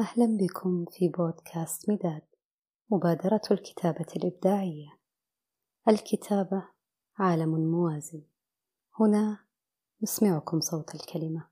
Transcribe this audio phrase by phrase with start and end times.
[0.00, 2.22] أهلا بكم في بودكاست مداد
[2.90, 4.98] مبادرة الكتابة الإبداعية.
[5.88, 6.68] الكتابة
[7.18, 8.22] عالم موازي
[9.00, 9.38] هنا
[10.02, 11.48] نسمعكم صوت الكلمة.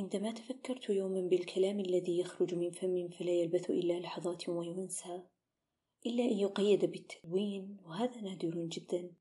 [0.00, 5.22] عندما تفكرت يوما بالكلام الذي يخرج من فم فلا يلبث إلا لحظات وينسى
[6.06, 9.12] إلا أن يقيد بالتدوين وهذا نادر جدا.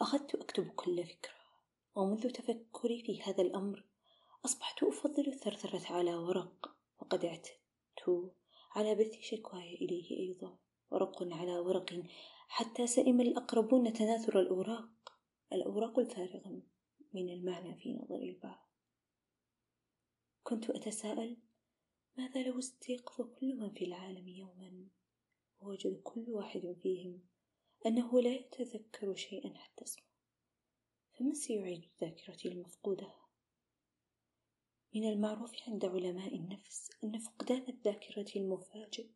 [0.00, 1.34] أخذت أكتب كل فكرة
[1.94, 3.84] ومنذ تفكري في هذا الأمر
[4.44, 8.32] أصبحت أفضل الثرثرة على ورق وقد اعتدت
[8.74, 10.58] على بث شكواي إليه أيضا.
[10.90, 12.02] ورق على ورق
[12.48, 15.12] حتى سئم الأقربون تناثر الأوراق
[15.52, 16.62] الأوراق الفارغة
[17.14, 18.68] من المعنى في نظر البعض.
[20.48, 21.36] كنت أتساءل
[22.16, 24.88] ماذا لو استيقظ كل من في العالم يوما؟
[25.60, 27.20] ووجد كل واحد فيهم
[27.86, 30.04] أنه لا يتذكر شيئا حتى اسمه.
[31.12, 33.14] فمن سيعيد ذاكرتي المفقودة؟
[34.94, 39.10] من المعروف عند علماء النفس أن فقدان الذاكرة المفاجئ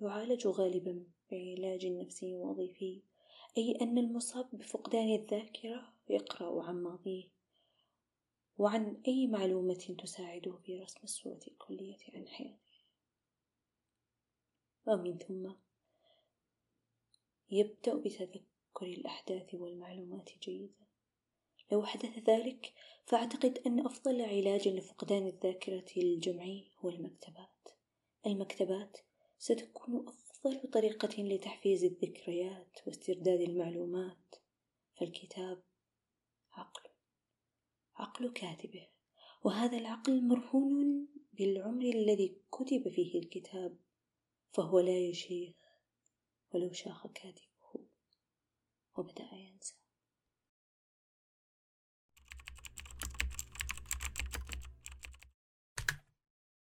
[0.00, 3.02] يعالج غالبا بعلاج نفسي وظيفي
[3.58, 7.39] أي أن المصاب بفقدان الذاكرة يقرأ عن ماضيه.
[8.60, 12.78] وعن أي معلومة تساعده في رسم الصورة الكلية عن حياته.
[14.86, 15.52] ومن ثم
[17.50, 18.42] يبدأ بتذكر
[18.82, 20.86] الأحداث والمعلومات جيدا.
[21.72, 22.72] لو حدث ذلك
[23.04, 27.68] فأعتقد أن أفضل علاج لفقدان الذاكرة الجمعي هو المكتبات.
[28.26, 28.98] المكتبات
[29.38, 34.34] ستكون أفضل طريقة لتحفيز الذكريات واسترداد المعلومات.
[34.94, 35.62] فالكتاب
[36.52, 36.89] عقل.
[38.00, 38.86] عقل كاتبه.
[39.44, 43.76] وهذا العقل مرهون بالعمر الذي كتب فيه الكتاب
[44.52, 45.54] فهو لا يشيخ
[46.52, 47.49] ولو شاخ كاتبه